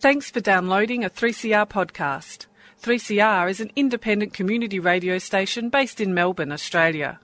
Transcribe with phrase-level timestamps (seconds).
[0.00, 2.46] Thanks for downloading a 3CR podcast.
[2.80, 7.20] 3CR is an independent community radio station based in Melbourne, Australia.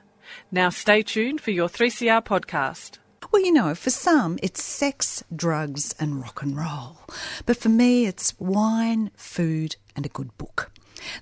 [0.50, 3.00] Now stay tuned for your 3CR podcast.
[3.34, 7.00] Well, you know, for some, it's sex, drugs, and rock and roll.
[7.46, 10.72] But for me, it's wine, food, and a good book.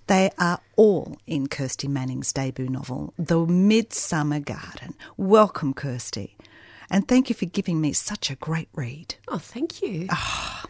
[0.07, 4.96] They are all in Kirsty Manning's debut novel, The Midsummer Garden.
[5.18, 6.36] Welcome, Kirsty.
[6.89, 9.15] And thank you for giving me such a great read.
[9.28, 10.07] Oh, thank you.
[10.10, 10.65] Ah.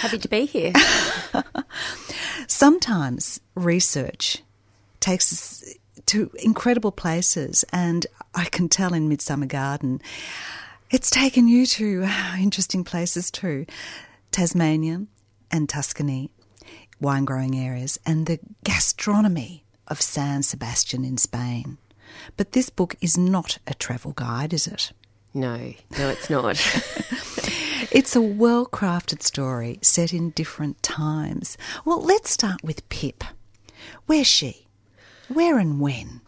[0.00, 0.72] Happy to be here.
[2.46, 4.42] Sometimes research
[4.98, 5.74] takes us
[6.06, 10.00] to incredible places, and I can tell in Midsummer Garden,
[10.90, 13.66] it's taken you to uh, interesting places too
[14.32, 15.06] Tasmania
[15.50, 16.30] and Tuscany,
[17.00, 21.78] wine growing areas, and the gastronomy of San Sebastian in Spain.
[22.36, 24.92] But this book is not a travel guide, is it?
[25.32, 26.56] no, no, it's not.
[27.90, 31.58] It's a well crafted story set in different times.
[31.84, 33.24] Well, let's start with Pip.
[34.06, 34.68] Where's she?
[35.28, 36.20] Where and when?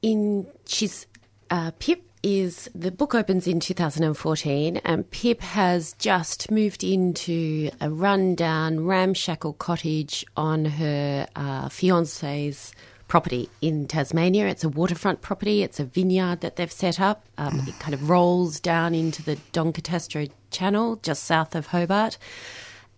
[0.00, 1.06] In she's
[1.50, 7.90] uh, Pip is the book opens in 2014, and Pip has just moved into a
[7.90, 12.72] rundown, ramshackle cottage on her uh, fiance's
[13.08, 14.46] property in Tasmania.
[14.46, 15.62] It's a waterfront property.
[15.62, 17.26] It's a vineyard that they've set up.
[17.38, 22.18] Um, it kind of rolls down into the D'Entrecasteaux Channel, just south of Hobart,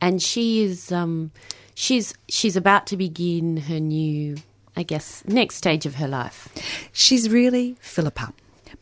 [0.00, 1.32] and she is um,
[1.74, 4.36] she's she's about to begin her new,
[4.76, 6.48] I guess, next stage of her life.
[6.92, 8.32] She's really Philippa,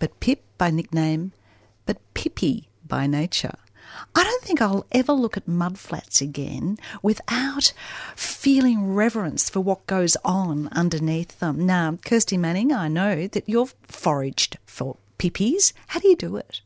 [0.00, 1.30] but Pip by nickname,
[1.86, 3.54] but Pippy by nature.
[4.14, 7.72] I don't think I'll ever look at mudflats again without
[8.16, 11.66] feeling reverence for what goes on underneath them.
[11.66, 15.72] Now, Kirsty Manning, I know that you've foraged for pippies.
[15.88, 16.60] How do you do it?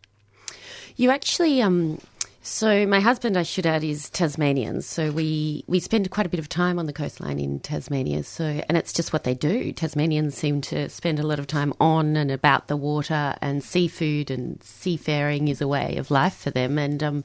[0.96, 1.98] You actually, um,
[2.46, 4.82] so my husband, I should add, is Tasmanian.
[4.82, 8.22] So we we spend quite a bit of time on the coastline in Tasmania.
[8.22, 9.72] So and it's just what they do.
[9.72, 14.30] Tasmanians seem to spend a lot of time on and about the water, and seafood
[14.30, 16.76] and seafaring is a way of life for them.
[16.78, 17.24] And um,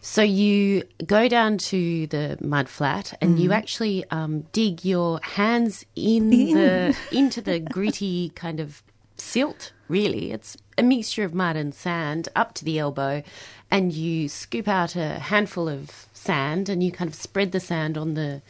[0.00, 5.86] so you go down to the mud flat and you actually um, dig your hands
[5.94, 8.82] in the into the gritty kind of
[9.16, 10.32] silt, really.
[10.32, 13.22] It's a mixture of mud and sand up to the elbow,
[13.70, 17.98] and you scoop out a handful of sand and you kind of spread the sand
[17.98, 18.40] on the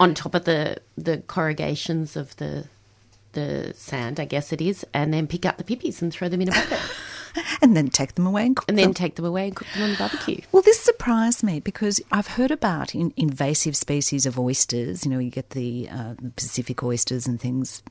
[0.00, 2.66] on top of the the corrugations of the
[3.32, 6.42] the sand, I guess it is, and then pick up the pippies and throw them
[6.42, 6.80] in a bucket.
[7.62, 8.94] And then take them away and cook and then them.
[8.94, 10.40] take them away and cook them on the barbecue.
[10.50, 15.04] Well, this surprised me because I've heard about in, invasive species of oysters.
[15.04, 17.82] You know, you get the uh, Pacific oysters and things,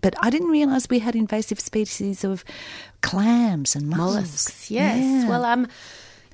[0.00, 2.44] but I didn't realise we had invasive species of
[3.02, 4.14] clams and mussels.
[4.14, 4.70] mollusks.
[4.70, 4.98] Yes.
[4.98, 5.28] Yeah.
[5.28, 5.68] Well, um,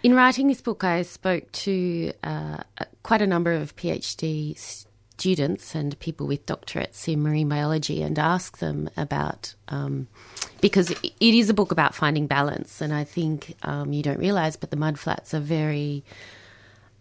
[0.03, 2.59] in writing this book, I spoke to uh,
[3.03, 4.86] quite a number of PhD students
[5.75, 10.07] and people with doctorates in marine biology and ask them about um,
[10.61, 14.57] because it is a book about finding balance, and I think um, you don't realise,
[14.57, 16.05] but the mudflats are very.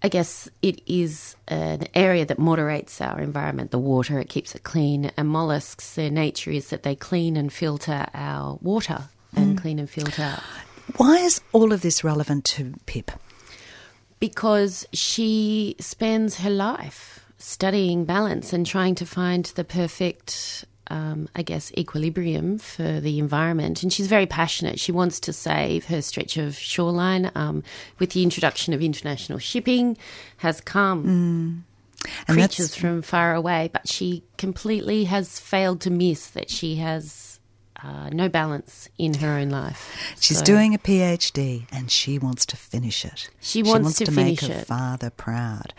[0.04, 4.62] I guess it is an area that moderates our environment, the water, it keeps it
[4.64, 5.12] clean.
[5.18, 9.06] And mollusks, their nature is that they clean and filter our water
[9.36, 10.38] and clean and filter
[10.98, 13.12] Why is all of this relevant to Pip?
[14.20, 21.42] because she spends her life studying balance and trying to find the perfect, um, I
[21.42, 23.84] guess, equilibrium for the environment.
[23.84, 24.80] And she's very passionate.
[24.80, 27.32] She wants to save her stretch of shoreline.
[27.36, 27.64] Um,
[28.00, 29.98] with the introduction of international shipping,
[30.38, 31.66] has come.
[32.28, 37.35] And creatures from far away, but she completely has failed to miss that she has
[37.86, 40.16] uh, no balance in her own life.
[40.20, 43.30] She's So- doing a PhD and she wants to finish it.
[43.42, 44.68] She wants to make finish her it.
[44.68, 45.74] father proud.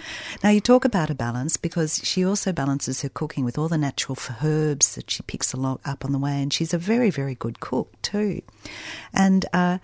[0.44, 3.78] Now, you talk about a balance because she also balances her cooking with all the
[3.78, 7.58] natural herbs that she picks up on the way, and she's a very, very good
[7.60, 8.42] cook too.
[9.12, 9.78] And uh,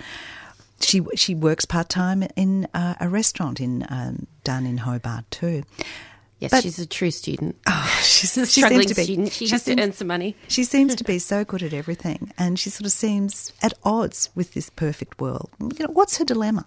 [0.81, 5.63] she she works part time in uh, a restaurant in um, down in Hobart too.
[6.43, 7.57] Yes, But- she's a true student.
[7.69, 9.05] Oh, she's a she struggling seems to be.
[9.05, 9.33] student.
[9.33, 10.37] She, she has seems- to earn some money.
[10.49, 14.29] She seems to be so good at everything, and she sort of seems at odds
[14.35, 15.51] with this perfect world.
[15.61, 16.67] You know, what's her dilemma?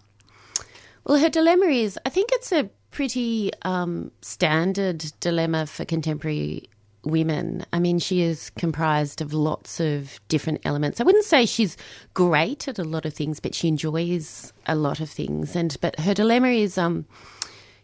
[1.05, 6.69] Well, her dilemma is I think it's a pretty um, standard dilemma for contemporary
[7.03, 7.65] women.
[7.73, 10.99] I mean, she is comprised of lots of different elements.
[10.99, 11.75] I wouldn't say she's
[12.13, 15.55] great at a lot of things, but she enjoys a lot of things.
[15.55, 17.05] And but her dilemma is um,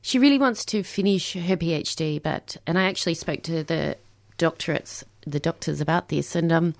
[0.01, 3.97] she really wants to finish her PhD, but and I actually spoke to the
[4.37, 6.35] doctorates the doctors about this.
[6.35, 6.73] And um,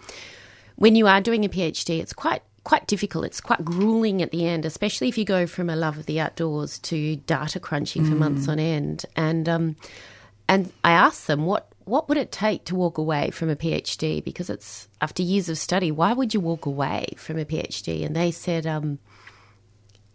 [0.76, 3.26] when you are doing a PhD, it's quite quite difficult.
[3.26, 6.20] It's quite grueling at the end, especially if you go from a love of the
[6.20, 9.06] outdoors to data crunching for months on end.
[9.16, 9.76] And um,
[10.48, 14.24] and I asked them what what would it take to walk away from a PhD
[14.24, 15.92] because it's after years of study.
[15.92, 18.06] Why would you walk away from a PhD?
[18.06, 19.00] And they said um,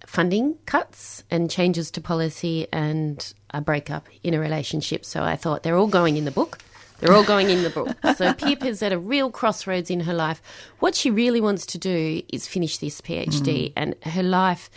[0.07, 5.05] funding cuts and changes to policy and a breakup in a relationship.
[5.05, 6.59] So I thought they're all going in the book.
[6.99, 7.95] They're all going in the book.
[8.17, 10.41] So Pip is at a real crossroads in her life.
[10.79, 13.73] What she really wants to do is finish this PhD, mm.
[13.77, 14.71] and her life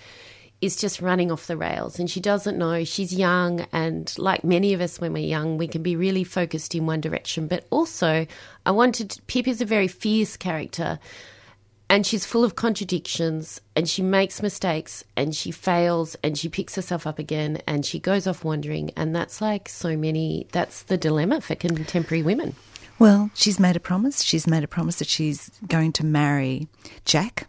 [0.59, 1.99] is just running off the rails.
[1.99, 2.83] And she doesn't know.
[2.83, 6.75] She's young, and like many of us when we're young, we can be really focused
[6.75, 7.47] in one direction.
[7.47, 8.27] But also,
[8.65, 10.99] I wanted Pip is a very fierce character
[11.89, 16.75] and she's full of contradictions and she makes mistakes and she fails and she picks
[16.75, 20.97] herself up again and she goes off wandering and that's like so many that's the
[20.97, 22.55] dilemma for contemporary women
[22.99, 24.23] Well, she's made a promise.
[24.23, 26.67] She's made a promise that she's going to marry
[27.05, 27.47] Jack.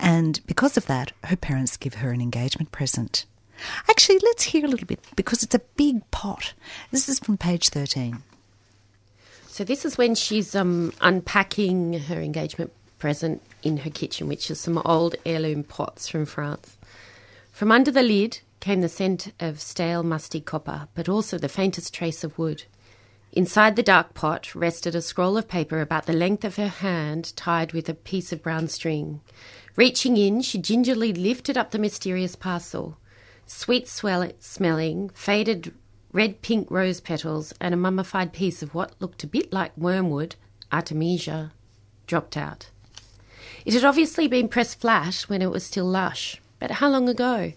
[0.00, 3.24] And because of that, her parents give her an engagement present.
[3.88, 6.54] Actually, let's hear a little bit because it's a big pot.
[6.90, 8.20] This is from page 13.
[9.46, 14.60] so this is when she's um, unpacking her engagement present in her kitchen which is
[14.60, 16.76] some old heirloom pots from france
[17.52, 21.94] from under the lid came the scent of stale musty copper but also the faintest
[21.94, 22.64] trace of wood
[23.32, 27.32] Inside the dark pot rested a scroll of paper about the length of her hand
[27.36, 29.20] tied with a piece of brown string.
[29.76, 32.98] Reaching in, she gingerly lifted up the mysterious parcel.
[33.46, 35.72] Sweet swell- smelling, faded
[36.12, 40.34] red pink rose petals, and a mummified piece of what looked a bit like wormwood,
[40.72, 41.52] artemisia,
[42.08, 42.70] dropped out.
[43.64, 47.52] It had obviously been pressed flat when it was still lush, but how long ago?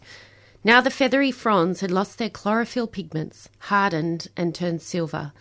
[0.64, 5.34] Now the feathery fronds had lost their chlorophyll pigments, hardened and turned silver,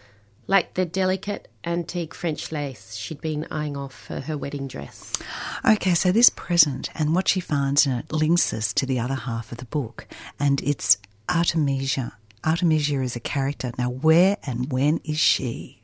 [0.47, 5.13] like the delicate antique French lace she'd been eyeing off for her wedding dress.
[5.65, 9.15] Okay, so this present and what she finds in it links us to the other
[9.15, 10.07] half of the book,
[10.41, 10.99] and it's
[11.29, 12.15] Artemisia.
[12.45, 13.71] Artemisia is a character.
[13.79, 15.82] Now, where and when is she?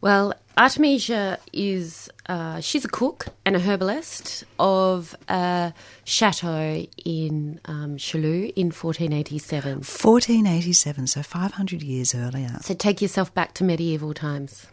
[0.00, 5.72] Well, Artemisia is uh, she's a cook and a herbalist of a
[6.04, 9.72] chateau in um, Chalou in 1487.
[9.78, 12.58] 1487, so 500 years earlier.
[12.60, 14.66] So take yourself back to medieval times.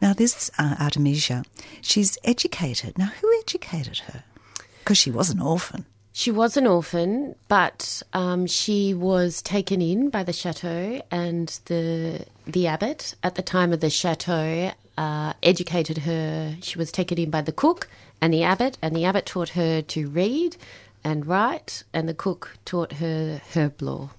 [0.00, 1.44] Now, this uh, Artemisia,
[1.82, 2.96] she's educated.
[2.96, 4.24] Now, who educated her?
[4.78, 5.84] Because she was an orphan.
[6.12, 12.26] She was an orphan, but um, she was taken in by the chateau, and the
[12.46, 16.56] the abbot at the time of the chateau uh, educated her.
[16.62, 17.88] She was taken in by the cook
[18.20, 20.56] and the abbot, and the abbot taught her to read
[21.04, 24.10] and write, and the cook taught her herb lore.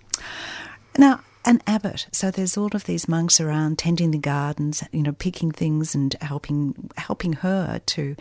[0.98, 2.08] Now, an abbot.
[2.12, 6.16] So there's all of these monks around tending the gardens, you know, picking things and
[6.22, 8.16] helping helping her to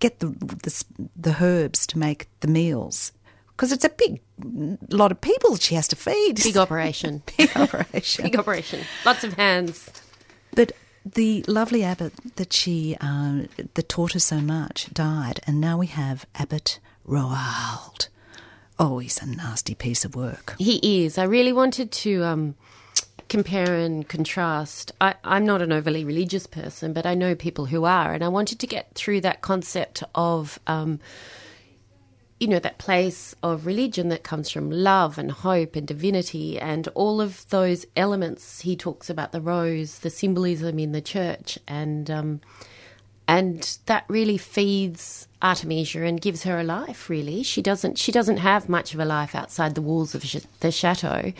[0.00, 0.84] get the the,
[1.16, 3.12] the herbs to make the meals.
[3.48, 4.20] Because it's a big
[4.88, 6.42] lot of people she has to feed.
[6.42, 7.22] Big operation.
[7.36, 8.24] Big operation.
[8.24, 8.80] Big operation.
[9.04, 9.90] Lots of hands.
[10.54, 10.72] But
[11.04, 13.42] the lovely abbot that she uh,
[13.74, 18.08] that taught her so much died, and now we have Abbot Roald.
[18.78, 20.54] Oh, he's a nasty piece of work.
[20.58, 21.18] He is.
[21.18, 22.54] I really wanted to um,
[23.30, 24.92] compare and contrast.
[25.00, 28.28] I, I'm not an overly religious person, but I know people who are, and I
[28.28, 30.58] wanted to get through that concept of.
[30.66, 31.00] Um,
[32.38, 36.88] you know, that place of religion that comes from love and hope and divinity and
[36.94, 38.62] all of those elements.
[38.62, 42.40] He talks about the rose, the symbolism in the church, and um,
[43.28, 47.10] and that really feeds Artemisia and gives her a life.
[47.10, 50.24] Really, she doesn't she doesn't have much of a life outside the walls of
[50.60, 51.34] the chateau.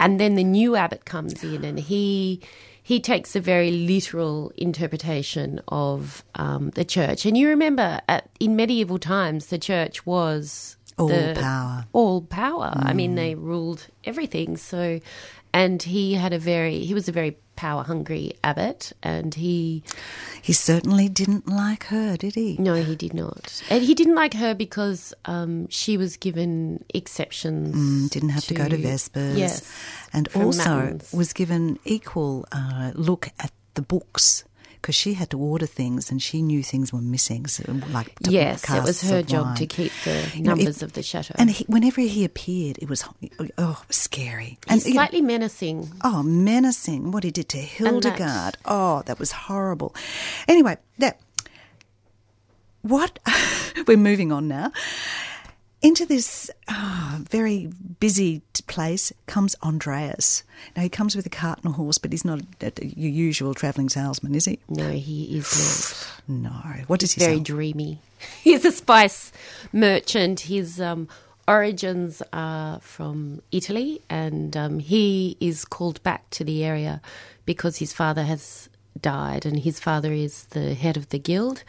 [0.00, 2.40] And then the new abbot comes in, and he
[2.82, 7.24] he takes a very literal interpretation of um, the church.
[7.24, 11.86] And you remember, at, in medieval times, the church was All the- power.
[11.92, 12.72] all power.
[12.74, 14.56] I mean, they ruled everything.
[14.56, 14.98] So,
[15.52, 19.84] and he had a very he was a very power hungry abbot, and he
[20.48, 22.56] He certainly didn't like her, did he?
[22.58, 27.76] no, he did not, and he didn't like her because um, she was given exceptions.
[27.76, 29.38] Mm, didn't have to, go to Vespers.
[29.38, 29.54] Yes,
[30.12, 31.12] and also Matins.
[31.12, 34.44] was given equal uh, look at the books
[34.82, 37.62] because she had to order things and she knew things were missing, so,
[37.92, 41.02] like Yes, it was her job to keep the You know, it- numbers of the
[41.04, 41.34] chateau.
[41.38, 44.98] And he, whenever he appeared, it was oh, it was scary and He's you know,
[44.98, 45.88] slightly menacing.
[46.02, 47.12] Oh, menacing!
[47.12, 48.58] What he did to Hildegard.
[48.64, 49.94] Oh, that was horrible.
[50.48, 51.20] Anyway, that
[52.82, 53.20] what
[53.86, 54.72] we're moving on now.
[55.82, 57.70] Into this oh, very
[58.00, 60.44] busy place comes Andreas.
[60.76, 63.10] Now he comes with a cart and a horse, but he's not a, a, your
[63.10, 64.58] usual travelling salesman, is he?
[64.68, 66.52] No, he is not.
[66.52, 66.84] no.
[66.86, 67.26] What does he say?
[67.26, 67.44] Very sell?
[67.44, 68.00] dreamy.
[68.42, 69.32] He's a spice
[69.72, 70.40] merchant.
[70.40, 71.08] His um,
[71.48, 77.00] origins are from Italy, and um, he is called back to the area
[77.44, 78.68] because his father has
[79.00, 81.64] died, and his father is the head of the guild.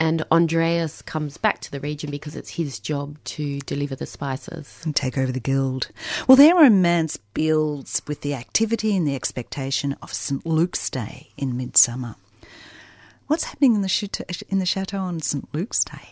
[0.00, 4.80] And Andreas comes back to the region because it's his job to deliver the spices.
[4.84, 5.90] and take over the guild.
[6.26, 10.46] Well, their romance builds with the activity and the expectation of St.
[10.46, 12.14] Luke's Day in midsummer.
[13.26, 15.46] What's happening in the chateau, in the chateau on St.
[15.52, 16.10] Luke's Day?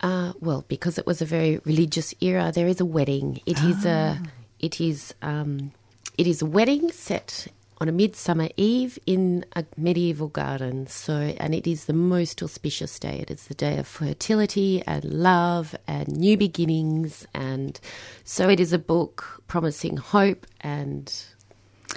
[0.00, 3.40] Uh, well, because it was a very religious era, there is a wedding.
[3.44, 4.22] It is a,
[4.60, 5.72] it is, um,
[6.16, 10.86] it is a wedding set on a midsummer eve in a medieval garden.
[10.86, 13.20] So, and it is the most auspicious day.
[13.20, 17.78] It is the day of fertility and love and new beginnings, and
[18.24, 21.12] so it is a book promising hope and.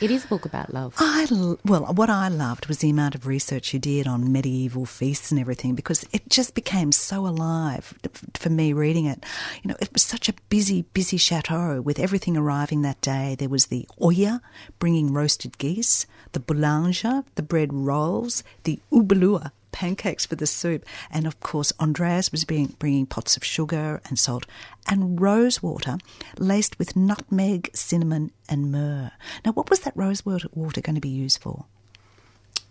[0.01, 0.95] It is a book about love.
[0.97, 1.27] I
[1.63, 5.39] well, what I loved was the amount of research you did on medieval feasts and
[5.39, 7.93] everything because it just became so alive
[8.33, 9.23] for me reading it.
[9.61, 13.35] You know, it was such a busy, busy chateau with everything arriving that day.
[13.37, 14.41] There was the Oya
[14.79, 21.25] bringing roasted geese, the boulanger, the bread rolls, the ubelua pancakes for the soup, and
[21.25, 24.45] of course Andreas was being, bringing pots of sugar and salt
[24.87, 25.97] and rose water
[26.37, 29.11] laced with nutmeg, cinnamon, and myrrh.
[29.45, 30.49] Now, what was that rose water,
[30.81, 31.65] going to be used for?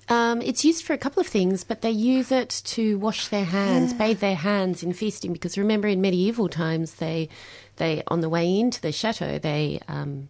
[0.09, 3.45] Um, it's used for a couple of things, but they use it to wash their
[3.45, 5.33] hands, bathe their hands in feasting.
[5.33, 7.29] Because remember, in medieval times, they,
[7.77, 10.29] they on the way into the chateau, they, um,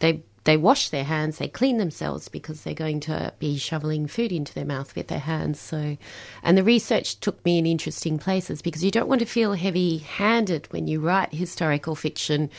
[0.00, 4.30] they, they wash their hands, they clean themselves because they're going to be shoveling food
[4.30, 5.58] into their mouth with their hands.
[5.58, 5.96] So,
[6.42, 10.70] and the research took me in interesting places because you don't want to feel heavy-handed
[10.70, 12.50] when you write historical fiction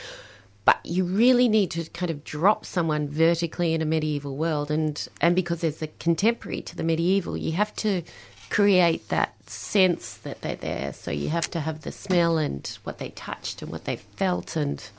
[0.66, 5.08] but you really need to kind of drop someone vertically in a medieval world and
[5.20, 8.02] and because there's a contemporary to the medieval you have to
[8.50, 12.98] create that sense that they're there so you have to have the smell and what
[12.98, 14.90] they touched and what they felt and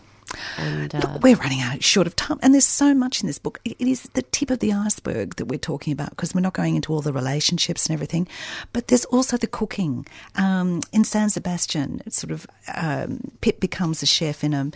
[0.58, 3.40] and uh, Look, we're running out short of time, and there's so much in this
[3.40, 3.60] book.
[3.64, 6.54] It it is the tip of the iceberg that we're talking about because we're not
[6.54, 8.28] going into all the relationships and everything.
[8.74, 10.06] But there's also the cooking.
[10.36, 14.72] Um, in San Sebastian, it's sort of um, Pip becomes a chef in a.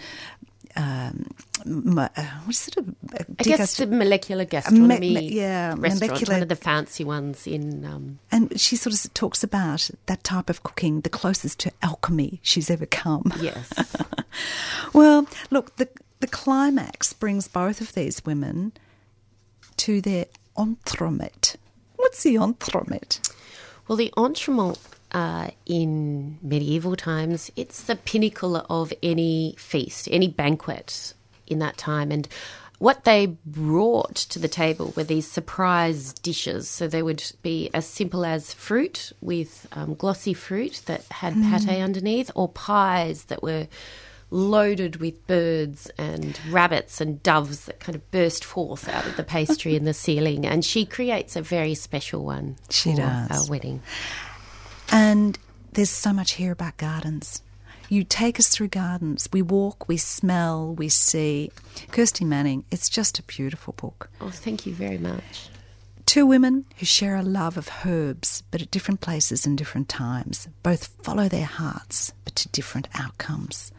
[0.76, 1.26] Um,
[1.98, 2.08] uh,
[2.46, 2.78] what's it?
[2.78, 7.04] A, a I guess the molecular gastronomy me- yeah, restaurant, molecular- one of the fancy
[7.04, 11.60] ones in um, and she sort of talks about that type of cooking, the closest
[11.60, 13.32] to alchemy she's ever come.
[13.40, 13.70] yes
[14.94, 18.74] Well, look, the the climax brings both of these women
[19.78, 20.26] to their
[20.58, 21.56] entremet.
[21.96, 23.34] What's the entremet?
[23.88, 24.78] Well, the entremet
[25.12, 31.14] uh, in medieval times, it's the pinnacle of any feast, any banquet
[31.48, 32.12] in that time.
[32.12, 32.28] And
[32.80, 36.68] what they brought to the table were these surprise dishes.
[36.70, 41.82] So they would be as simple as fruit with um, glossy fruit that had pate
[41.82, 43.68] underneath, or pies that were
[44.34, 49.24] loaded with birds and rabbits and doves that kind of burst forth out of the
[49.24, 50.46] pastry in the ceiling.
[50.46, 53.32] And she creates a very special one She for does.
[53.32, 53.82] our wedding.
[54.92, 55.40] And
[55.72, 57.42] there's so much here about gardens.
[57.90, 59.28] You take us through gardens.
[59.34, 61.52] We walk, we smell, we see.
[61.92, 64.10] Kirsty Manning, it's just a beautiful book.
[64.22, 65.50] Oh, thank you very much.
[66.06, 70.48] Two women who share a love of herbs, but at different places and different times.
[70.64, 73.72] Both follow their hearts, but to different outcomes.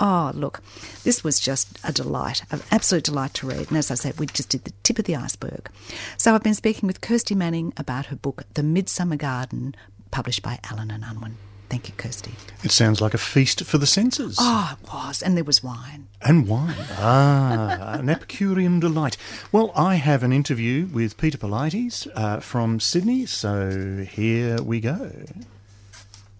[0.00, 0.62] Oh, look,
[1.04, 3.68] this was just a delight, an absolute delight to read.
[3.68, 5.70] And as I said, we just did the tip of the iceberg.
[6.16, 9.74] So I've been speaking with Kirsty Manning about her book, The Midsummer Garden,
[10.16, 11.36] published by Allen and Unwin.
[11.68, 12.32] Thank you, Kirsty.
[12.64, 14.38] It sounds like a feast for the senses.
[14.40, 15.20] Oh, it was.
[15.20, 16.08] And there was wine.
[16.22, 16.74] And wine.
[16.92, 19.18] Ah, an Epicurean delight.
[19.52, 25.12] Well, I have an interview with Peter Polites uh, from Sydney, so here we go.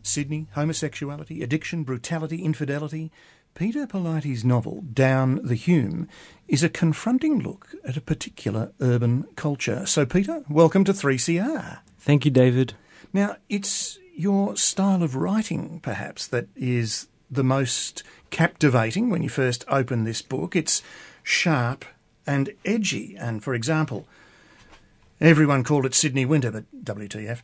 [0.02, 3.12] Sydney, homosexuality, addiction, brutality, infidelity.
[3.54, 6.08] Peter Polites' novel, Down the Hume,
[6.48, 9.84] is a confronting look at a particular urban culture.
[9.84, 11.80] So, Peter, welcome to 3CR.
[11.98, 12.72] Thank you, David.
[13.16, 19.64] Now, it's your style of writing, perhaps, that is the most captivating when you first
[19.68, 20.54] open this book.
[20.54, 20.82] It's
[21.22, 21.86] sharp
[22.26, 23.16] and edgy.
[23.18, 24.06] And for example,
[25.18, 27.40] everyone called it Sydney winter, but WTF.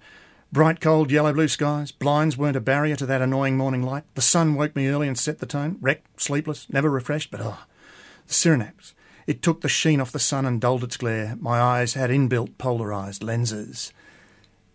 [0.52, 1.90] Bright, cold, yellow blue skies.
[1.90, 4.04] Blinds weren't a barrier to that annoying morning light.
[4.14, 5.78] The sun woke me early and set the tone.
[5.80, 7.60] Wrecked, sleepless, never refreshed, but oh,
[8.26, 8.92] the Cyrenaps.
[9.26, 11.34] It took the sheen off the sun and dulled its glare.
[11.40, 13.90] My eyes had inbuilt polarised lenses.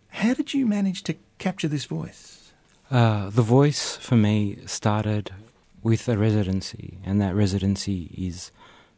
[0.10, 2.52] How did you manage to capture this voice?
[2.90, 5.32] Uh, the voice for me started
[5.84, 8.52] with a residency, and that residency is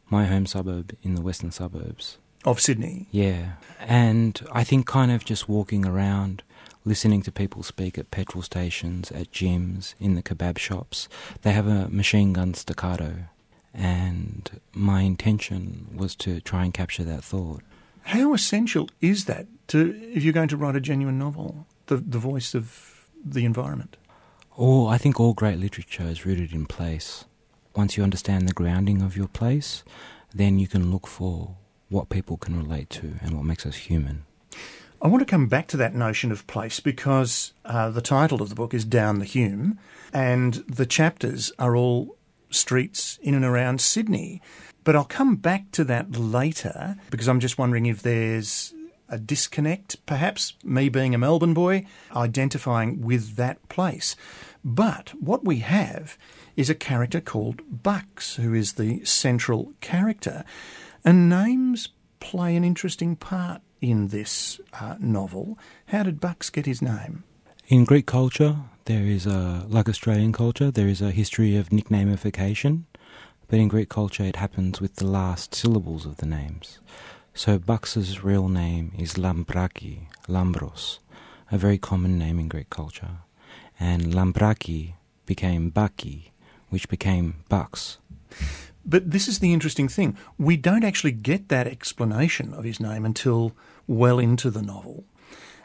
[0.08, 2.18] my home suburb in the western suburbs.
[2.44, 3.06] Of Sydney?
[3.10, 3.52] Yeah.
[3.80, 6.42] And I think kind of just walking around,
[6.84, 11.08] listening to people speak at petrol stations, at gyms, in the kebab shops,
[11.42, 13.24] they have a machine gun staccato.
[13.74, 17.62] And my intention was to try and capture that thought.
[18.10, 22.18] How essential is that to if you're going to write a genuine novel, the the
[22.18, 23.96] voice of the environment?
[24.58, 27.24] Oh, I think all great literature is rooted in place.
[27.76, 29.84] Once you understand the grounding of your place,
[30.34, 31.54] then you can look for
[31.88, 34.24] what people can relate to and what makes us human.
[35.00, 38.48] I want to come back to that notion of place because uh, the title of
[38.48, 39.78] the book is Down the Hume,
[40.12, 42.16] and the chapters are all
[42.50, 44.42] streets in and around Sydney.
[44.84, 48.74] But I'll come back to that later because I'm just wondering if there's
[49.08, 51.84] a disconnect, perhaps me being a Melbourne boy,
[52.14, 54.16] identifying with that place.
[54.64, 56.16] But what we have
[56.56, 60.44] is a character called Bucks, who is the central character.
[61.04, 61.88] And names
[62.20, 65.58] play an interesting part in this uh, novel.
[65.86, 67.24] How did Bucks get his name?
[67.68, 72.82] In Greek culture, there is a, like Australian culture, there is a history of nicknameification,
[73.50, 76.78] but in Greek culture it happens with the last syllables of the names.
[77.34, 81.00] So Bucks's real name is Lambraki, Lambros,
[81.50, 83.18] a very common name in Greek culture.
[83.78, 84.94] And Lambraki
[85.26, 86.30] became Baki,
[86.68, 87.98] which became Bucks.
[88.86, 90.16] But this is the interesting thing.
[90.38, 93.52] We don't actually get that explanation of his name until
[93.88, 95.04] well into the novel.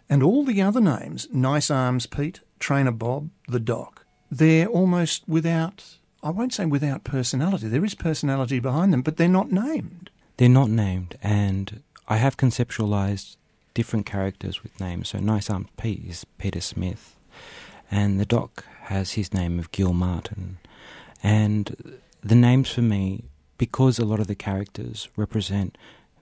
[0.10, 5.98] And all the other names, Nice Arms Pete, Trainer Bob, The Doc, they're almost without,
[6.26, 7.68] I won't say without personality.
[7.68, 10.10] There is personality behind them, but they're not named.
[10.38, 13.38] They're not named, and I have conceptualized
[13.76, 15.10] different characters with names.
[15.10, 17.16] So Nice Arms Pete is Peter Smith,
[17.92, 20.58] and The Doc has his name of Gil Martin.
[21.22, 23.26] And the names for me,
[23.60, 25.78] because a lot of the characters represent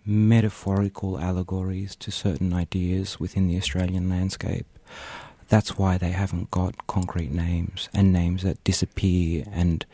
[0.05, 4.67] metaphorical allegories to certain ideas within the Australian landscape,
[5.47, 9.85] that's why they haven't got concrete names and names that disappear and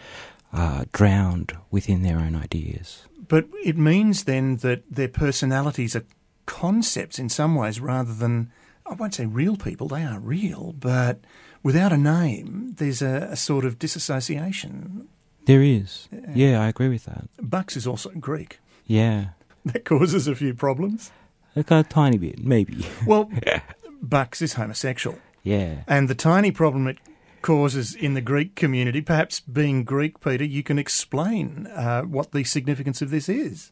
[0.52, 3.04] are drowned within their own ideas.
[3.28, 6.06] But it means then that their personalities are
[6.46, 8.52] concepts in some ways rather than,
[8.86, 11.20] I won't say real people, they are real, but
[11.62, 15.08] without a name, there's a, a sort of disassociation.
[15.46, 16.08] There is.
[16.12, 16.32] Yeah.
[16.34, 17.26] yeah, I agree with that.
[17.40, 18.60] Bucks is also Greek.
[18.86, 19.30] Yeah.
[19.66, 21.12] That causes a few problems.
[21.54, 22.88] Like a tiny bit, maybe.
[23.06, 23.30] Well,
[24.02, 25.20] Bucks is homosexual.
[25.44, 25.84] Yeah.
[25.88, 26.98] And the tiny problem it
[27.42, 32.44] causes in the Greek community, perhaps being Greek, Peter, you can explain uh, what the
[32.44, 33.72] significance of this is.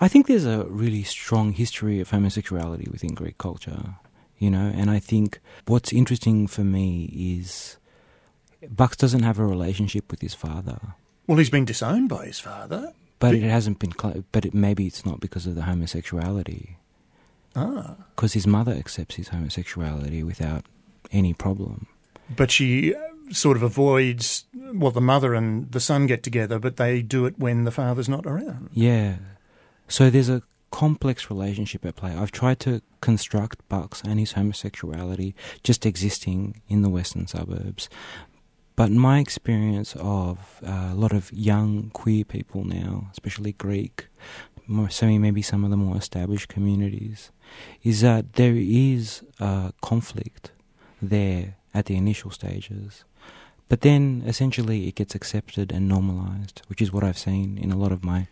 [0.00, 3.94] I think there's a really strong history of homosexuality within Greek culture,
[4.38, 7.76] you know, and I think what's interesting for me is
[8.68, 10.94] Bucks doesn't have a relationship with his father.
[11.26, 12.92] Well, he's been disowned by his father.
[13.20, 16.78] But it hasn't been, cl- but it, maybe it's not because of the homosexuality.
[17.54, 17.94] Ah.
[18.16, 20.64] Because his mother accepts his homosexuality without
[21.10, 21.86] any problem.
[22.34, 22.98] But she uh,
[23.32, 27.38] sort of avoids, well, the mother and the son get together, but they do it
[27.38, 28.70] when the father's not around.
[28.72, 29.16] Yeah.
[29.88, 32.14] So there's a complex relationship at play.
[32.14, 37.88] I've tried to construct Bucks and his homosexuality just existing in the western suburbs.
[38.74, 44.08] But my experience of uh, a lot of young queer people now, especially Greek,
[44.66, 47.30] more, so maybe some of the more established communities,
[47.82, 50.52] is that there is a conflict
[51.02, 53.04] there at the initial stages.
[53.68, 57.76] But then essentially it gets accepted and normalised, which is what I've seen in a
[57.76, 58.28] lot of my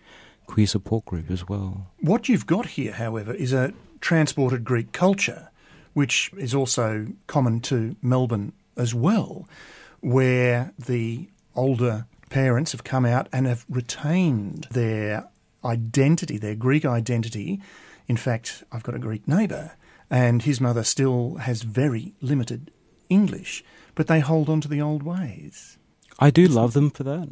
[0.46, 1.86] queer support group as well.
[2.00, 5.48] What you've got here, however, is a transported Greek culture,
[5.94, 9.48] which is also common to Melbourne as well,
[10.00, 15.28] where the older parents have come out and have retained their
[15.64, 17.60] identity, their Greek identity.
[18.08, 19.72] In fact, I've got a Greek neighbour,
[20.10, 22.70] and his mother still has very limited
[23.08, 25.78] English, but they hold on to the old ways.
[26.18, 27.28] I do love them for that.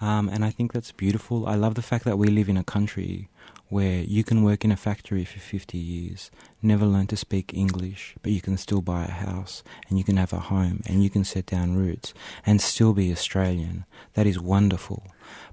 [0.00, 1.46] Um, and I think that's beautiful.
[1.46, 3.28] I love the fact that we live in a country
[3.68, 6.30] where you can work in a factory for 50 years,
[6.62, 10.16] never learn to speak English, but you can still buy a house and you can
[10.16, 13.84] have a home and you can set down roots and still be Australian.
[14.14, 15.04] That is wonderful.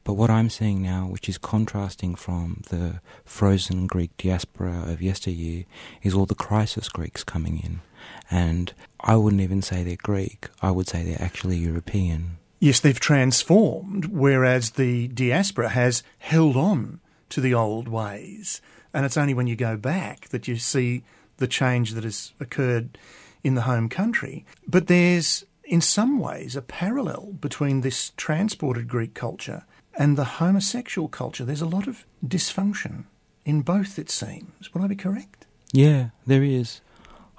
[0.04, 5.66] But what I'm seeing now, which is contrasting from the frozen Greek diaspora of yesteryear,
[6.04, 7.82] is all the crisis Greeks coming in.
[8.30, 12.38] And I wouldn't even say they're Greek, I would say they're actually European.
[12.60, 18.62] Yes, they've transformed, whereas the diaspora has held on to the old ways.
[18.94, 21.04] And it's only when you go back that you see
[21.38, 22.98] the change that has occurred
[23.44, 24.46] in the home country.
[24.68, 29.64] But there's in some ways, a parallel between this transported Greek culture
[29.98, 31.46] and the homosexual culture.
[31.46, 33.06] There's a lot of dysfunction
[33.46, 34.74] in both, it seems.
[34.74, 35.46] Will I be correct?
[35.72, 36.82] Yeah, there is.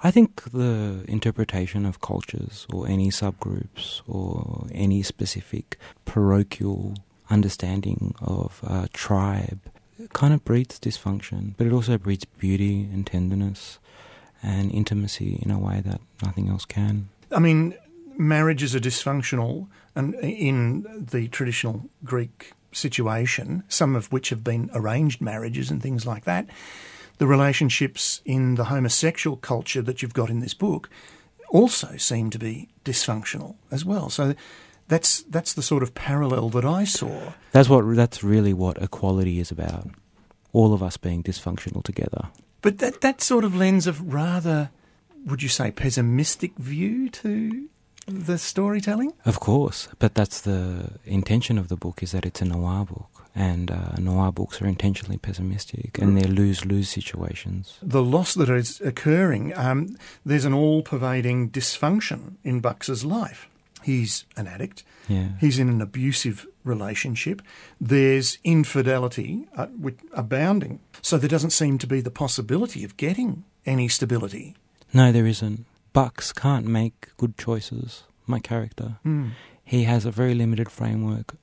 [0.03, 6.95] I think the interpretation of cultures or any subgroups or any specific parochial
[7.31, 9.61] understanding of a tribe
[10.13, 13.79] kind of breeds dysfunction, but it also breeds beauty and tenderness
[14.43, 17.09] and intimacy in a way that nothing else can.
[17.33, 17.75] I mean,
[18.17, 25.21] marriages are dysfunctional and in the traditional Greek situation, some of which have been arranged
[25.21, 26.47] marriages and things like that.
[27.19, 30.91] The relationships in the homosexual culture that you've got in this book
[31.49, 34.11] also seem to be dysfunctional as well.
[34.11, 34.35] So
[34.89, 37.33] that's that's the sort of parallel that I saw.
[37.53, 39.89] That's what that's really what equality is about.
[40.53, 42.29] All of us being dysfunctional together.
[42.63, 44.71] But that that sort of lends a rather
[45.27, 47.69] would you say pessimistic view to
[48.07, 49.13] the storytelling?
[49.25, 53.27] Of course, but that's the intention of the book is that it's a noir book,
[53.35, 57.79] and uh, noir books are intentionally pessimistic, and they're lose-lose situations.
[57.83, 63.49] The loss that is occurring, um, there's an all-pervading dysfunction in Bucks's life.
[63.85, 64.83] He's an addict.
[65.09, 65.29] Yeah.
[65.41, 67.43] He's in an abusive relationship.
[67.81, 69.67] There's infidelity uh,
[70.13, 70.81] abounding.
[71.03, 74.57] So there doesn't seem to be the possibility of getting any stability.
[74.93, 75.67] No, there isn't.
[75.93, 78.05] Bucks can't make good choices.
[78.27, 79.33] My character, Mm.
[79.65, 81.37] he has a very limited framework,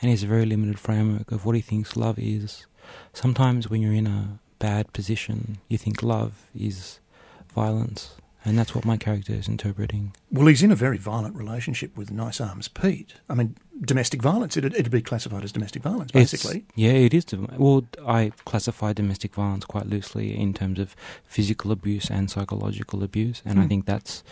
[0.00, 2.66] and he has a very limited framework of what he thinks love is.
[3.12, 7.00] Sometimes when you're in a bad position, you think love is
[7.54, 10.12] violence, and that's what my character is interpreting.
[10.30, 13.14] Well, he's in a very violent relationship with Nice Arms Pete.
[13.28, 14.56] I mean, domestic violence.
[14.56, 16.64] It'd, it'd be classified as domestic violence, It's- basically.
[16.74, 17.26] yeah, it is.
[17.58, 23.42] Well, I classify domestic violence quite loosely in terms of physical abuse and psychological abuse,
[23.44, 23.68] and I Hmm.
[23.68, 24.22] think that's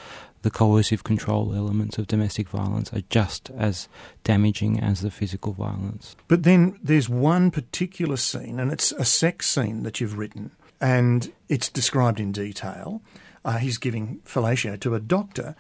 [0.43, 3.89] the coercive control elements of domestic violence are just as
[4.25, 6.15] damaging as the physical violence.
[6.29, 11.33] But then there's one particular scene, and it's a sex scene that you've written, and
[11.49, 13.03] it's described in detail.
[13.49, 15.57] Uh, he's giving fellatio to a doctor,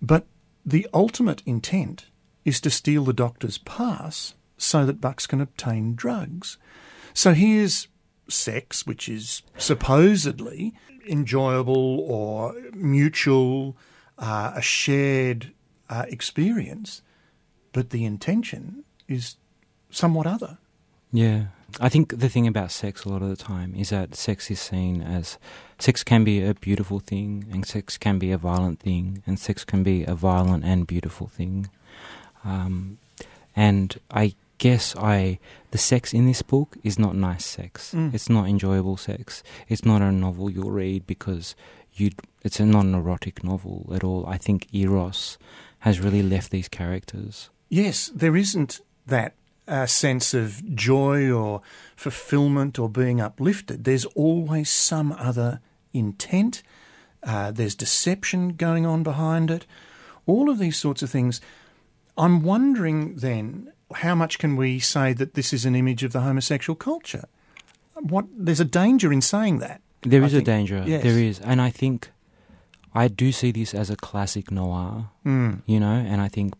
[0.00, 0.24] but
[0.64, 2.06] the ultimate intent
[2.46, 6.56] is to steal the doctor's pass so that Bucks can obtain drugs.
[7.12, 7.88] So here's
[8.30, 10.72] sex, which is supposedly
[11.06, 13.76] enjoyable or mutual,
[14.16, 15.52] uh, a shared
[15.90, 17.02] uh, experience,
[17.74, 19.36] but the intention is
[19.90, 20.56] somewhat other.
[21.12, 21.48] Yeah.
[21.80, 24.60] I think the thing about sex a lot of the time is that sex is
[24.60, 25.38] seen as
[25.78, 29.64] sex can be a beautiful thing and sex can be a violent thing and sex
[29.64, 31.68] can be a violent and beautiful thing.
[32.44, 32.98] Um,
[33.54, 35.38] and I guess I
[35.70, 37.92] the sex in this book is not nice sex.
[37.94, 38.14] Mm.
[38.14, 39.42] It's not enjoyable sex.
[39.68, 41.54] It's not a novel you'll read because
[41.94, 42.10] you
[42.42, 44.26] it's a not an erotic novel at all.
[44.26, 45.38] I think Eros
[45.80, 47.50] has really left these characters.
[47.68, 49.34] Yes, there isn't that
[49.68, 51.60] uh, sense of joy or
[51.94, 53.84] fulfillment or being uplifted.
[53.84, 55.60] There's always some other
[55.92, 56.62] intent.
[57.22, 59.66] Uh, there's deception going on behind it.
[60.26, 61.40] All of these sorts of things.
[62.16, 66.20] I'm wondering then, how much can we say that this is an image of the
[66.20, 67.24] homosexual culture?
[67.94, 69.80] What there's a danger in saying that.
[70.02, 70.84] There I is a danger.
[70.86, 71.02] yes.
[71.02, 72.10] There is, and I think
[72.94, 75.10] I do see this as a classic noir.
[75.26, 75.62] Mm.
[75.66, 76.54] You know, and I think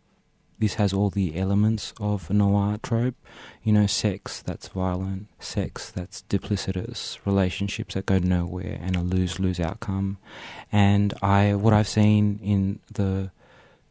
[0.59, 3.15] this has all the elements of a noir trope.
[3.63, 9.61] You know, sex that's violent, sex that's duplicitous, relationships that go nowhere, and a lose-lose
[9.61, 10.19] outcome.
[10.73, 13.31] And I, what I've seen in the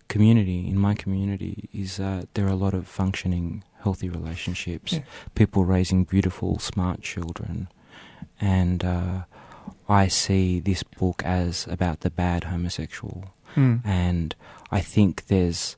[0.08, 4.93] community, in my community, is that there are a lot of functioning, healthy relationships.
[4.93, 4.99] Yeah.
[5.36, 7.67] People raising beautiful, smart children,
[8.39, 9.23] and uh,
[9.89, 13.82] I see this book as about the bad homosexual Mm.
[13.86, 14.36] and
[14.71, 15.77] I think there's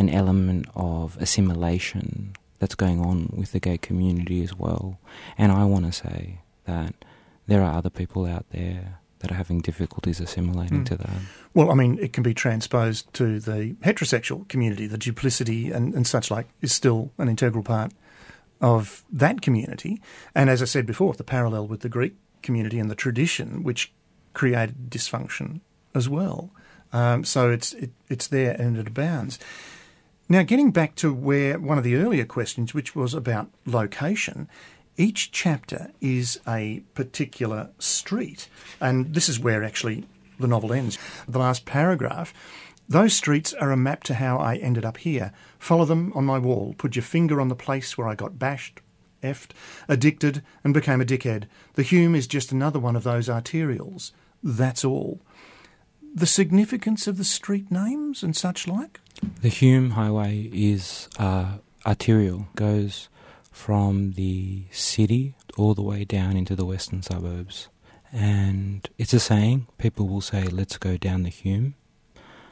[0.00, 4.98] an element of assimilation that's going on with the gay community as well.
[5.38, 6.94] And I want to say that
[7.46, 10.86] there are other people out there that are having difficulties assimilating Mm.
[10.86, 11.18] to that.
[11.52, 14.86] Well, I mean, it can be transposed to the heterosexual community.
[14.86, 17.92] The duplicity and, and such like is still an integral part
[18.60, 20.00] of that community.
[20.34, 23.92] And as I said before, the parallel with the Greek community and the tradition, which
[24.32, 25.60] created dysfunction
[25.94, 26.50] as well.
[26.92, 29.38] Um, so it's it, it's there and it abounds.
[30.32, 34.48] Now, getting back to where one of the earlier questions, which was about location,
[34.96, 38.48] each chapter is a particular street,
[38.80, 40.06] and this is where actually
[40.38, 40.98] the novel ends.
[41.26, 42.32] The last paragraph.
[42.88, 45.32] Those streets are a map to how I ended up here.
[45.58, 46.76] Follow them on my wall.
[46.78, 48.80] Put your finger on the place where I got bashed,
[49.24, 49.50] effed,
[49.88, 51.46] addicted, and became a dickhead.
[51.74, 54.12] The Hume is just another one of those arterials.
[54.44, 55.20] That's all.
[56.14, 59.00] the significance of the street names and such like?
[59.42, 63.08] The Hume Highway is uh, arterial, goes
[63.50, 67.68] from the city all the way down into the western suburbs.
[68.12, 71.74] And it's a saying, people will say, let's go down the Hume.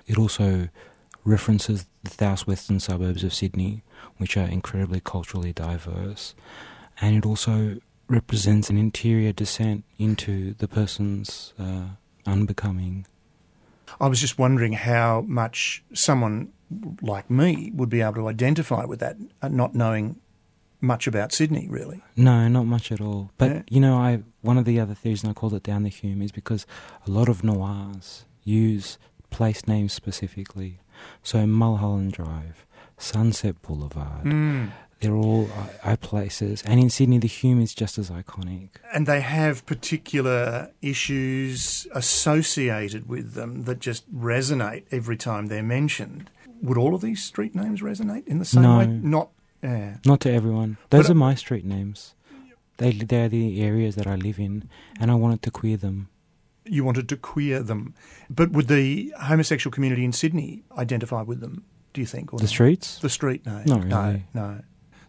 [0.06, 0.68] It also
[1.24, 3.82] references the southwestern suburbs of Sydney,
[4.16, 6.34] which are incredibly culturally diverse.
[7.00, 7.78] And it also
[8.08, 11.88] represents an interior descent into the person's uh,
[12.26, 13.06] unbecoming.
[14.00, 16.52] I was just wondering how much someone
[17.02, 20.16] like me would be able to identify with that, uh, not knowing
[20.80, 22.02] much about Sydney, really.
[22.16, 23.30] No, not much at all.
[23.38, 23.62] But Yeah.
[23.70, 26.22] you know, I one of the other theories, and I called it down the Hume,
[26.22, 26.66] is because
[27.06, 28.98] a lot of noirs use
[29.30, 30.78] place names specifically.
[31.22, 32.64] So Mulholland Drive,
[32.96, 34.70] Sunset Boulevard, Mm.
[35.00, 38.68] they're all uh, are places, and in Sydney, the Hume is just as iconic.
[38.94, 46.30] And they have particular issues associated with them that just resonate every time they're mentioned.
[46.62, 48.78] Would all of these street names resonate in the same No.
[48.78, 48.86] way?
[48.86, 49.30] Not.
[49.62, 49.96] Yeah.
[50.04, 50.76] Not to everyone.
[50.90, 52.14] Those But, are uh, my street names.
[52.78, 54.68] They they're the areas that I live in,
[55.00, 56.08] and I wanted to queer them.
[56.64, 57.94] You wanted to queer them,
[58.30, 61.64] but would the homosexual community in Sydney identify with them?
[61.92, 62.32] Do you think?
[62.32, 62.50] Or The not?
[62.50, 63.64] streets, The street name?
[63.66, 64.24] Not No, really.
[64.34, 64.60] no.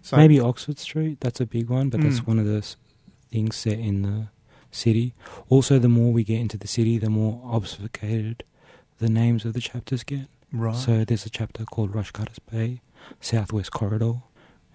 [0.01, 1.19] So maybe Oxford Street.
[1.19, 2.27] That's a big one, but that's Mm.
[2.27, 2.65] one of the
[3.29, 4.29] things set in the
[4.71, 5.13] city.
[5.49, 8.43] Also, the more we get into the city, the more obfuscated
[8.99, 10.27] the names of the chapters get.
[10.51, 10.75] Right.
[10.75, 12.81] So there's a chapter called Rushcutters Bay,
[13.21, 14.21] Southwest Corridor,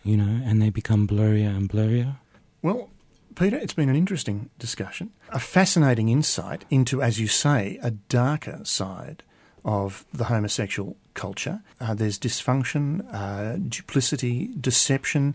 [0.03, 2.17] you know, and they become blurrier and blurrier.
[2.63, 2.91] Well,
[3.35, 8.61] Peter, it's been an interesting discussion, a fascinating insight into, as you say, a darker
[8.65, 9.23] side
[9.65, 11.63] of the homosexual culture.
[11.81, 15.35] Uh, there's dysfunction, uh, duplicity, deception,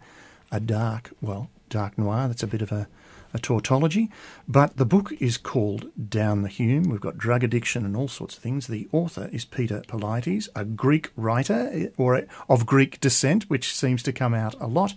[0.52, 2.28] a dark, well, dark noir.
[2.28, 2.88] That's a bit of a,
[3.34, 4.10] a tautology.
[4.48, 6.84] But the book is called Down the Hume.
[6.84, 8.68] We've got drug addiction and all sorts of things.
[8.68, 14.04] The author is Peter Polites, a Greek writer eh, or of Greek descent, which seems
[14.04, 14.94] to come out a lot.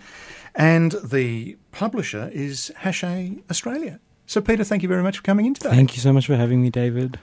[0.54, 4.00] And the publisher is Hachette Australia.
[4.26, 5.70] So, Peter, thank you very much for coming in today.
[5.70, 7.18] Thank you so much for having me, David.